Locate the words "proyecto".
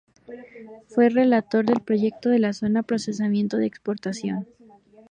1.81-2.29